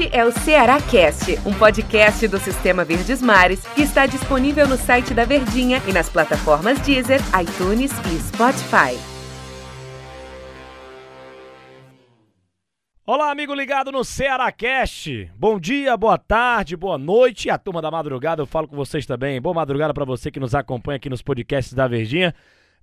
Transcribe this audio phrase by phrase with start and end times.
[0.00, 4.76] Este é o Ceará Cast, um podcast do Sistema Verdes Mares que está disponível no
[4.76, 8.96] site da Verdinha e nas plataformas Deezer, iTunes e Spotify.
[13.04, 15.32] Olá, amigo ligado no Ceará Cast.
[15.34, 17.48] Bom dia, boa tarde, boa noite.
[17.48, 19.40] E a turma da madrugada, eu falo com vocês também.
[19.40, 22.32] Boa madrugada para você que nos acompanha aqui nos podcasts da Verdinha.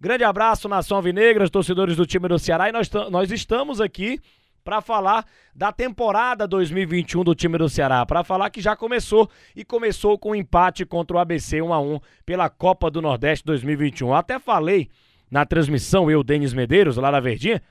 [0.01, 2.67] Grande abraço, Nação Alvinegra, torcedores do time do Ceará.
[2.67, 4.19] E nós, nós estamos aqui
[4.65, 5.23] para falar
[5.55, 10.31] da temporada 2021 do time do Ceará, para falar que já começou e começou com
[10.31, 14.15] um empate contra o ABC 1 a 1 pela Copa do Nordeste 2021.
[14.15, 14.89] Até falei
[15.29, 17.61] na transmissão eu, Denis Medeiros, lá na Verdinha,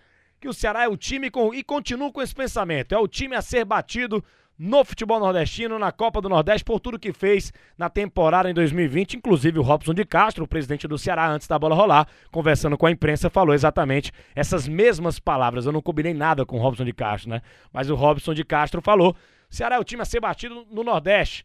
[0.40, 3.34] que o Ceará é o time com, e continuo com esse pensamento, é o time
[3.34, 4.24] a ser batido
[4.58, 9.14] no futebol nordestino, na Copa do Nordeste, por tudo que fez na temporada em 2020.
[9.14, 12.86] Inclusive o Robson de Castro, o presidente do Ceará, antes da bola rolar, conversando com
[12.86, 15.66] a imprensa, falou exatamente essas mesmas palavras.
[15.66, 17.42] Eu não combinei nada com o Robson de Castro, né?
[17.72, 19.16] Mas o Robson de Castro falou:
[19.50, 21.44] Ceará é o time a ser batido no Nordeste.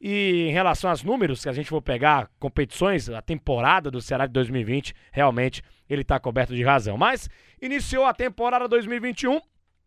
[0.00, 4.26] E em relação aos números, se a gente for pegar competições, a temporada do Ceará
[4.26, 6.96] de 2020, realmente ele está coberto de razão.
[6.96, 7.28] Mas
[7.60, 9.40] iniciou a temporada 2021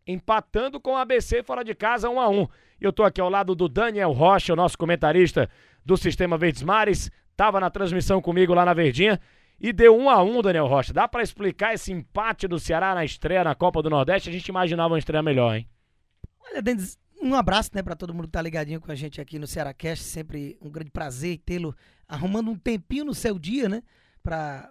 [0.06, 2.48] empatando com o ABC fora de casa 1 a 1.
[2.82, 5.50] Eu estou aqui ao lado do Daniel Rocha, o nosso comentarista
[5.86, 9.20] do Sistema Verdes Mares, estava na transmissão comigo lá na Verdinha
[9.60, 10.94] e deu 1 a 1, Daniel Rocha.
[10.94, 14.30] Dá para explicar esse empate do Ceará na estreia na Copa do Nordeste?
[14.30, 15.68] A gente imaginava uma estreia melhor, hein?
[16.46, 19.40] Olha, Denis, um abraço, né, para todo mundo que tá ligadinho com a gente aqui
[19.40, 21.74] no Ceará Cast, sempre um grande prazer tê-lo
[22.08, 23.82] arrumando um tempinho no seu dia, né,
[24.22, 24.70] para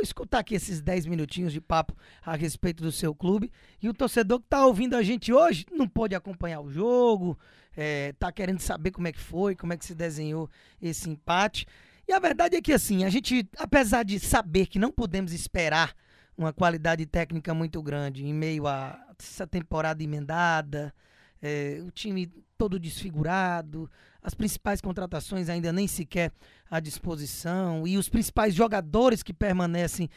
[0.00, 3.50] escutar aqui esses 10 minutinhos de papo a respeito do seu clube.
[3.82, 7.38] E o torcedor que está ouvindo a gente hoje não pode acompanhar o jogo,
[7.76, 11.66] é, tá querendo saber como é que foi, como é que se desenhou esse empate.
[12.08, 15.94] E a verdade é que, assim, a gente, apesar de saber que não podemos esperar
[16.36, 20.94] uma qualidade técnica muito grande em meio a essa temporada emendada,
[21.42, 23.90] é, o time todo desfigurado,
[24.26, 26.32] as principais contratações ainda nem sequer
[26.68, 30.10] à disposição e os principais jogadores que permanecem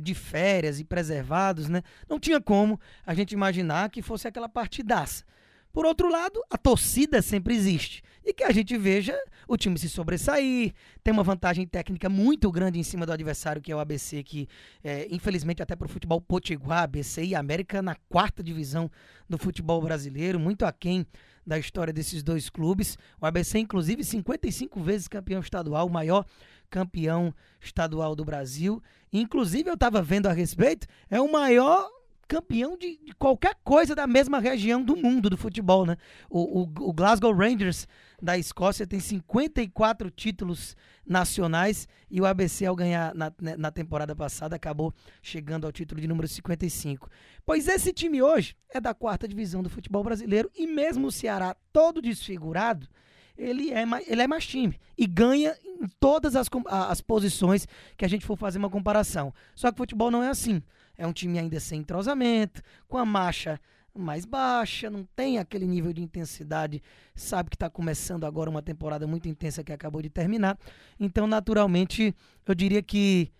[0.00, 1.82] de férias e preservados, né?
[2.08, 5.22] Não tinha como a gente imaginar que fosse aquela partidaça.
[5.70, 8.02] Por outro lado, a torcida sempre existe.
[8.24, 9.14] E que a gente veja
[9.46, 10.72] o time se sobressair,
[11.04, 14.48] tem uma vantagem técnica muito grande em cima do adversário, que é o ABC, que
[14.82, 18.90] é, infelizmente até para o futebol potiguar, ABC e América na quarta divisão
[19.28, 21.06] do futebol brasileiro, muito aquém
[21.46, 22.98] da história desses dois clubes.
[23.20, 26.24] O ABC, inclusive, 55 vezes campeão estadual, o maior
[26.68, 28.82] campeão estadual do Brasil.
[29.12, 31.88] Inclusive, eu estava vendo a respeito, é o maior
[32.28, 35.96] campeão de, de, qualquer coisa da mesma região do mundo do futebol, né?
[36.28, 37.86] O, o, o, Glasgow Rangers
[38.20, 44.14] da Escócia tem 54 títulos nacionais e o ABC, ao ganhar na, né, na temporada
[44.14, 47.08] passada, acabou chegando ao título de número 55.
[47.44, 51.54] Pois esse time hoje é da quarta divisão do futebol brasileiro e mesmo o Ceará
[51.72, 52.88] todo desfigurado,
[53.36, 58.08] ele é, ele é mais time e ganha em todas as, as posições que a
[58.08, 59.32] gente for fazer uma comparação.
[59.54, 60.62] Só que o futebol não é assim.
[60.96, 63.60] É um time ainda sem entrosamento, com a marcha
[64.00, 66.82] mais baixa, não tem aquele nível de intensidade.
[67.14, 70.58] Sabe que está começando agora uma temporada muito intensa que acabou de terminar.
[70.98, 72.14] Então, naturalmente,
[72.46, 73.32] eu diria que,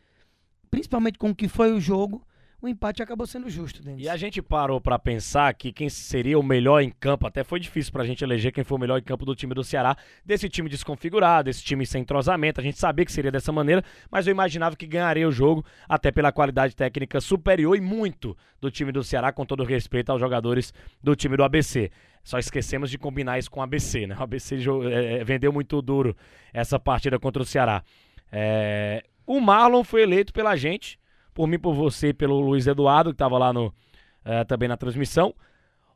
[0.71, 2.26] principalmente com o que foi o jogo,
[2.61, 4.05] o empate acabou sendo justo, Denis.
[4.05, 7.61] E a gente parou para pensar que quem seria o melhor em campo, até foi
[7.61, 10.49] difícil pra gente eleger quem foi o melhor em campo do time do Ceará, desse
[10.49, 14.31] time desconfigurado, desse time sem entrosamento, a gente sabia que seria dessa maneira, mas eu
[14.31, 19.05] imaginava que ganharia o jogo, até pela qualidade técnica superior e muito do time do
[19.05, 20.73] Ceará, com todo respeito aos jogadores
[21.03, 21.91] do time do ABC.
[22.25, 24.17] Só esquecemos de combinar isso com o ABC, né?
[24.19, 24.57] O ABC
[24.91, 26.17] é, vendeu muito duro
[26.53, 27.85] essa partida contra o Ceará.
[28.33, 29.05] É...
[29.25, 30.99] O Marlon foi eleito pela gente
[31.37, 35.35] por mim, por você, pelo Luiz Eduardo, que estava lá no, uh, também na transmissão.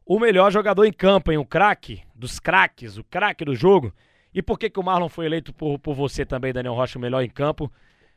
[0.04, 1.38] O melhor jogador em campo, hein?
[1.38, 3.90] O craque dos craques, o craque do jogo.
[4.34, 7.00] E por que, que o Marlon foi eleito por, por você também, Daniel Rocha, o
[7.00, 7.72] melhor em campo?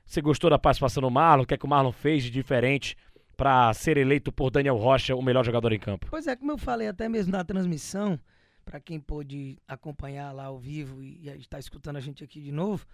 [0.06, 1.44] Você gostou da participação do Marlon?
[1.44, 2.97] O que é que o Marlon fez de diferente
[3.38, 6.07] para ser eleito por Daniel Rocha o melhor jogador em campo?
[6.09, 8.19] Pois é, como eu falei até mesmo na transmissão,
[8.66, 12.85] para quem pôde acompanhar lá ao vivo e está escutando a gente aqui de novo,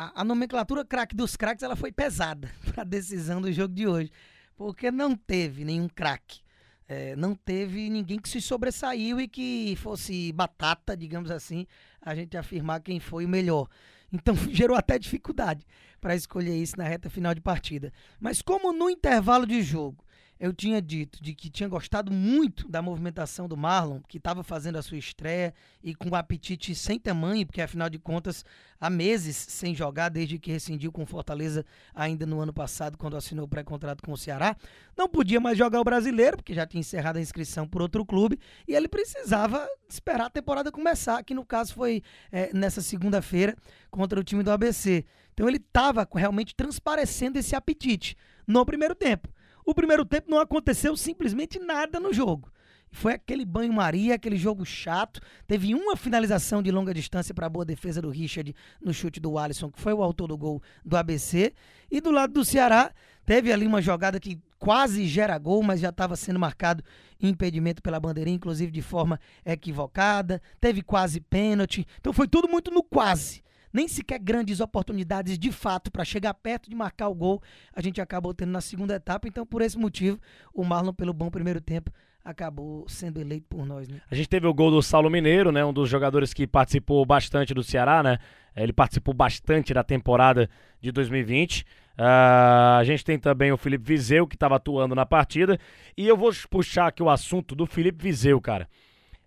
[0.00, 3.86] a, a nomenclatura craque dos craques ela foi pesada para a decisão do jogo de
[3.86, 4.10] hoje,
[4.56, 6.40] porque não teve nenhum craque.
[6.88, 11.66] É, não teve ninguém que se sobressaiu e que fosse batata, digamos assim,
[12.00, 13.68] a gente afirmar quem foi o melhor.
[14.12, 15.64] Então gerou até dificuldade
[16.00, 17.92] para escolher isso na reta final de partida.
[18.18, 20.04] Mas como no intervalo de jogo
[20.40, 24.76] eu tinha dito de que tinha gostado muito da movimentação do Marlon, que estava fazendo
[24.76, 25.52] a sua estreia
[25.84, 28.42] e com um apetite sem tamanho, porque afinal de contas,
[28.80, 33.44] há meses sem jogar, desde que rescindiu com Fortaleza ainda no ano passado, quando assinou
[33.44, 34.56] o pré-contrato com o Ceará.
[34.96, 38.38] Não podia mais jogar o brasileiro, porque já tinha encerrado a inscrição por outro clube,
[38.66, 42.02] e ele precisava esperar a temporada começar, que no caso foi
[42.32, 43.54] é, nessa segunda-feira
[43.90, 45.04] contra o time do ABC.
[45.34, 48.16] Então ele estava realmente transparecendo esse apetite
[48.46, 49.28] no primeiro tempo.
[49.70, 52.50] O primeiro tempo não aconteceu simplesmente nada no jogo.
[52.90, 55.20] Foi aquele banho-maria, aquele jogo chato.
[55.46, 58.52] Teve uma finalização de longa distância para a boa defesa do Richard
[58.82, 61.52] no chute do Alisson, que foi o autor do gol do ABC.
[61.88, 62.92] E do lado do Ceará,
[63.24, 66.82] teve ali uma jogada que quase gera gol, mas já estava sendo marcado
[67.22, 70.42] impedimento pela bandeirinha, inclusive de forma equivocada.
[70.60, 71.86] Teve quase pênalti.
[72.00, 73.40] Então foi tudo muito no quase
[73.72, 78.00] nem sequer grandes oportunidades de fato para chegar perto de marcar o gol, a gente
[78.00, 79.28] acabou tendo na segunda etapa.
[79.28, 80.18] Então, por esse motivo,
[80.52, 81.90] o Marlon, pelo bom primeiro tempo,
[82.24, 84.00] acabou sendo eleito por nós, né?
[84.10, 85.64] A gente teve o gol do Saulo Mineiro, né?
[85.64, 88.18] Um dos jogadores que participou bastante do Ceará, né?
[88.54, 90.48] Ele participou bastante da temporada
[90.80, 91.62] de 2020.
[91.62, 91.64] Uh,
[91.98, 95.58] ah, a gente tem também o Felipe Vizeu, que estava atuando na partida.
[95.96, 98.68] E eu vou puxar aqui o assunto do Felipe Vizeu, cara.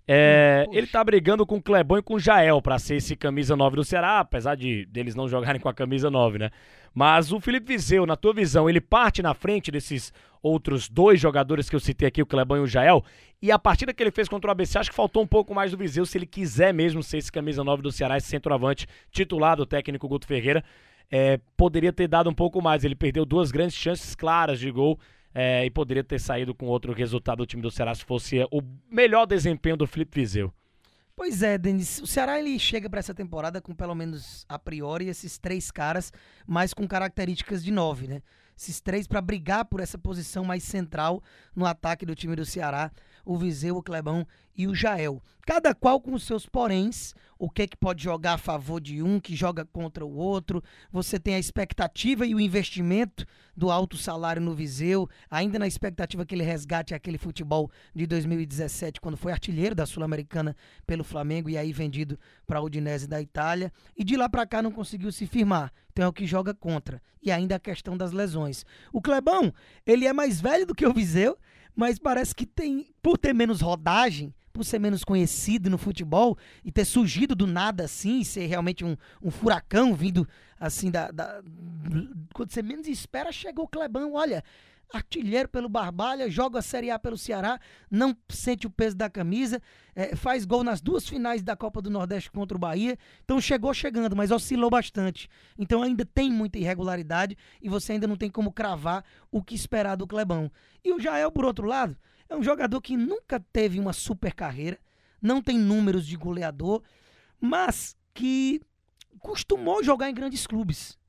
[0.07, 3.15] É, hum, ele tá brigando com o Clebão e com o Jael para ser esse
[3.15, 6.49] camisa 9 do Ceará, apesar de deles não jogarem com a camisa 9, né?
[6.93, 11.69] Mas o Felipe Vizeu, na tua visão, ele parte na frente desses outros dois jogadores
[11.69, 13.03] que eu citei aqui, o Clebão e o Jael,
[13.41, 15.71] e a partida que ele fez contra o ABC, acho que faltou um pouco mais
[15.71, 19.55] do Vizeu se ele quiser mesmo ser esse camisa 9 do Ceará, esse centroavante titular
[19.55, 20.63] do técnico Guto Ferreira.
[21.09, 22.83] É, poderia ter dado um pouco mais.
[22.83, 24.99] Ele perdeu duas grandes chances claras de gol
[25.33, 28.61] é, e poderia ter saído com outro resultado do time do Ceará se fosse o
[28.89, 30.53] melhor desempenho do Felipe Vizeu.
[31.15, 31.99] Pois é, Denis.
[31.99, 36.11] O Ceará ele chega para essa temporada com pelo menos a priori esses três caras,
[36.45, 38.21] mas com características de nove, né?
[38.57, 41.21] Esses três para brigar por essa posição mais central
[41.55, 42.91] no ataque do time do Ceará
[43.25, 45.21] o Viseu, o Clebão e o Jael.
[45.45, 49.01] Cada qual com os seus poréns, o que é que pode jogar a favor de
[49.01, 50.63] um, que joga contra o outro.
[50.91, 56.25] Você tem a expectativa e o investimento do alto salário no Viseu, ainda na expectativa
[56.25, 60.55] que ele resgate aquele futebol de 2017, quando foi artilheiro da Sul-Americana
[60.87, 63.71] pelo Flamengo e aí vendido para a Udinese da Itália.
[63.97, 65.73] E de lá para cá não conseguiu se firmar.
[65.91, 67.01] Então é o que joga contra.
[67.21, 68.52] E ainda a questão das lesões.
[68.91, 69.53] O Clebão,
[69.85, 71.37] ele é mais velho do que o Viseu,
[71.75, 76.71] mas parece que tem, por ter menos rodagem, por ser menos conhecido no futebol e
[76.71, 80.27] ter surgido do nada assim, ser realmente um, um furacão vindo
[80.59, 81.41] assim da, da,
[82.33, 84.43] Quando você menos espera, chegou o Clebão, olha.
[84.93, 87.59] Artilheiro pelo Barbalha, joga a Série A pelo Ceará,
[87.89, 89.59] não sente o peso da camisa,
[89.95, 92.95] é, faz gol nas duas finais da Copa do Nordeste contra o Bahia.
[93.23, 95.27] Então chegou chegando, mas oscilou bastante.
[95.57, 99.95] Então ainda tem muita irregularidade e você ainda não tem como cravar o que esperar
[99.95, 100.51] do Clebão.
[100.85, 101.97] E o Jael, por outro lado,
[102.29, 104.77] é um jogador que nunca teve uma super carreira,
[105.19, 106.83] não tem números de goleador,
[107.41, 108.61] mas que
[109.17, 110.99] costumou jogar em grandes clubes.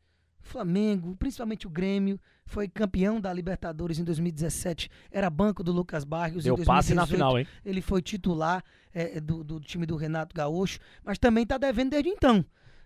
[0.44, 6.44] Flamengo, principalmente o Grêmio, foi campeão da Libertadores em 2017, era banco do Lucas Barrios.
[6.44, 7.46] Deu em 2018, passe na final, hein?
[7.64, 8.62] Ele foi titular
[8.92, 12.44] é, do, do, time do Renato Gaúcho, mas também está devendo desde então.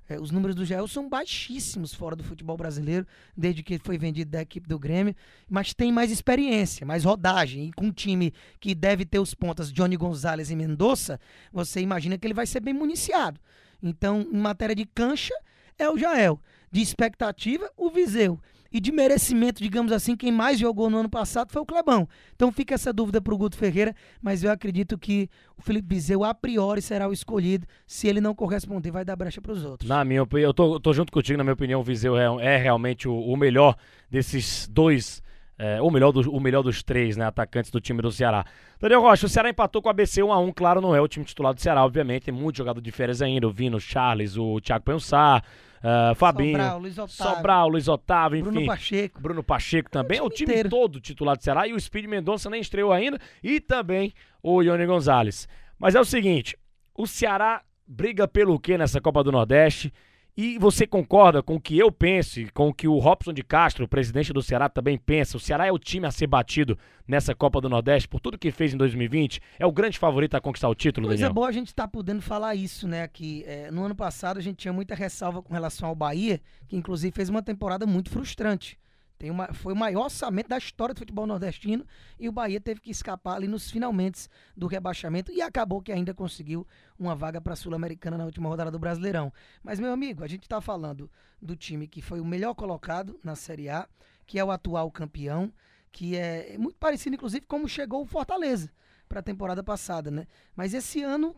[0.09, 3.07] É, os números do Jael são baixíssimos fora do futebol brasileiro,
[3.37, 5.15] desde que foi vendido da equipe do Grêmio,
[5.49, 7.67] mas tem mais experiência, mais rodagem.
[7.67, 11.21] E com um time que deve ter os pontas Johnny Gonzalez e Mendonça,
[11.53, 13.39] você imagina que ele vai ser bem municiado.
[13.83, 15.35] Então, em matéria de cancha,
[15.79, 16.41] é o Jael.
[16.71, 18.39] De expectativa, o Viseu
[18.71, 22.07] e de merecimento, digamos assim, quem mais jogou no ano passado foi o Clebão.
[22.35, 26.23] Então fica essa dúvida para o Guto Ferreira, mas eu acredito que o Felipe Bizeu
[26.23, 27.67] a priori será o escolhido.
[27.87, 29.89] Se ele não corresponder, vai dar brecha para os outros.
[29.89, 32.57] Na minha opinião, eu tô, tô junto contigo, na minha opinião, o Viseu é, é
[32.59, 33.75] realmente o, o melhor
[34.11, 35.23] desses dois
[35.59, 38.45] é, o, melhor do, o melhor dos três, né, atacantes do time do Ceará.
[38.81, 41.53] Daniel Rocha, o Ceará empatou com o ABC 1x1, claro, não é o time titular
[41.53, 45.43] do Ceará, obviamente, tem muito jogador de férias ainda, o Vino, Charles, o Thiago Pensar,
[45.79, 48.51] uh, Fabinho, Sobral, Luiz Otávio, Sobral, Luiz Otávio, enfim.
[48.51, 49.21] Bruno Pacheco.
[49.21, 50.69] Bruno Pacheco também, é o time, inteiro.
[50.69, 54.87] todo titular do Ceará, e o Speed Mendonça nem estreou ainda, e também o Ione
[54.87, 55.49] Gonzalez.
[55.79, 56.57] Mas é o seguinte,
[56.95, 59.93] o Ceará briga pelo quê nessa Copa do Nordeste?
[60.41, 63.43] E você concorda com o que eu penso e com o que o Robson de
[63.43, 65.37] Castro, o presidente do Ceará, também pensa?
[65.37, 66.79] O Ceará é o time a ser batido
[67.09, 69.41] nessa Copa do Nordeste por tudo que fez em 2020?
[69.59, 71.35] É o grande favorito a conquistar o título, Coisa Daniel?
[71.35, 73.09] boa a gente estar tá podendo falar isso, né?
[73.09, 76.77] Que é, no ano passado a gente tinha muita ressalva com relação ao Bahia, que
[76.77, 78.79] inclusive fez uma temporada muito frustrante.
[79.19, 81.85] Tem uma, foi o maior orçamento da história do futebol nordestino
[82.19, 86.15] e o Bahia teve que escapar ali nos finalmente do rebaixamento e acabou que ainda
[86.15, 89.33] conseguiu uma vaga para a Sul-Americana na última rodada do Brasileirão.
[89.63, 91.11] Mas, meu amigo, a gente está falando
[91.43, 93.89] do time que foi o melhor colocado na Série A,
[94.25, 95.53] que é o atual campeão,
[95.91, 98.71] que é muito parecido, inclusive, como chegou o Fortaleza
[99.09, 100.27] para a temporada passada, né?
[100.55, 101.35] Mas esse ano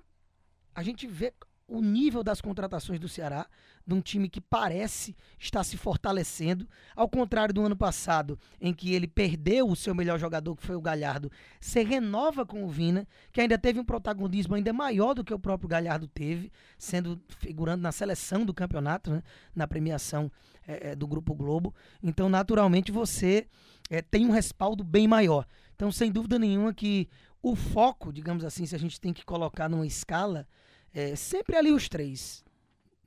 [0.74, 1.32] a gente vê
[1.70, 3.46] o nível das contratações do Ceará,
[3.86, 8.92] de um time que parece estar se fortalecendo, ao contrário do ano passado, em que
[8.92, 13.06] ele perdeu o seu melhor jogador, que foi o Galhardo, se renova com o Vina,
[13.32, 17.82] que ainda teve um protagonismo ainda maior do que o próprio Galhardo teve, sendo figurando
[17.82, 19.22] na seleção do campeonato, né,
[19.54, 20.30] na premiação
[20.66, 21.72] é, do Grupo Globo.
[22.02, 23.46] Então, naturalmente, você
[23.88, 25.46] é, tem um respaldo bem maior.
[25.76, 27.08] Então, sem dúvida nenhuma que
[27.40, 30.46] o foco, digamos assim, se a gente tem que colocar numa escala,
[30.92, 32.44] é sempre ali os três.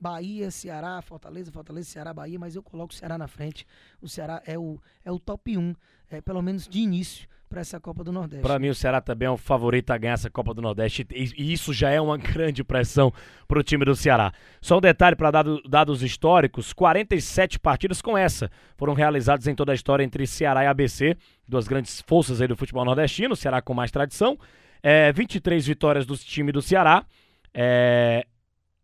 [0.00, 3.66] Bahia, Ceará, Fortaleza, Fortaleza, Ceará, Bahia, mas eu coloco o Ceará na frente.
[4.02, 5.74] O Ceará é o, é o top 1,
[6.10, 8.42] é, pelo menos de início, para essa Copa do Nordeste.
[8.42, 11.52] Para mim, o Ceará também é o favorito a ganhar essa Copa do Nordeste e,
[11.52, 13.12] isso já é uma grande pressão
[13.46, 14.32] para o time do Ceará.
[14.60, 19.72] Só um detalhe para dado, dados históricos: 47 partidas com essa foram realizadas em toda
[19.72, 21.16] a história entre Ceará e ABC,
[21.48, 24.38] duas grandes forças aí do futebol nordestino, Ceará com mais tradição.
[24.82, 27.06] É, 23 vitórias do time do Ceará,
[27.54, 28.26] é,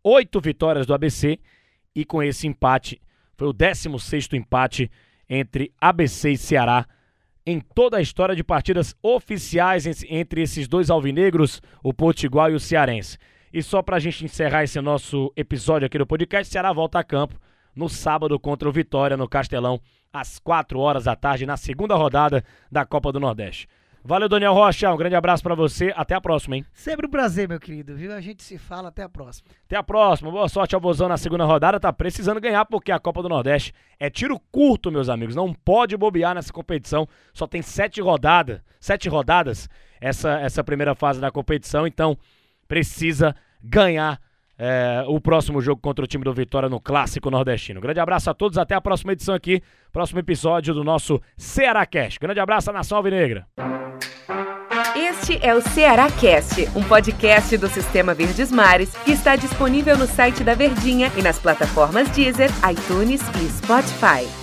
[0.03, 1.39] 8 vitórias do ABC
[1.93, 3.01] e com esse empate,
[3.35, 4.89] foi o 16 empate
[5.29, 6.87] entre ABC e Ceará
[7.45, 12.59] em toda a história de partidas oficiais entre esses dois alvinegros, o Potiguar e o
[12.59, 13.17] Cearense.
[13.51, 17.03] E só para a gente encerrar esse nosso episódio aqui do podcast, Ceará volta a
[17.03, 17.39] campo
[17.75, 19.81] no sábado contra o Vitória no Castelão,
[20.13, 23.67] às 4 horas da tarde, na segunda rodada da Copa do Nordeste.
[24.03, 24.91] Valeu, Daniel Rocha.
[24.91, 25.93] Um grande abraço para você.
[25.95, 26.65] Até a próxima, hein?
[26.73, 28.11] Sempre um prazer, meu querido, viu?
[28.11, 28.89] A gente se fala.
[28.89, 29.47] Até a próxima.
[29.65, 30.31] Até a próxima.
[30.31, 31.79] Boa sorte ao Bozão na segunda rodada.
[31.79, 35.35] Tá precisando ganhar porque a Copa do Nordeste é tiro curto, meus amigos.
[35.35, 37.07] Não pode bobear nessa competição.
[37.31, 38.61] Só tem sete rodadas.
[38.79, 41.85] Sete rodadas essa, essa primeira fase da competição.
[41.85, 42.17] Então,
[42.67, 44.19] precisa ganhar
[44.63, 47.81] é, o próximo jogo contra o time do Vitória no Clássico Nordestino.
[47.81, 49.59] Grande abraço a todos, até a próxima edição aqui,
[49.91, 52.19] próximo episódio do nosso Ceará Cast.
[52.19, 53.47] Grande abraço, Nação Alvinegra.
[54.95, 60.05] Este é o Ceará Cast, um podcast do Sistema Verdes Mares que está disponível no
[60.05, 64.40] site da Verdinha e nas plataformas Deezer, iTunes e Spotify.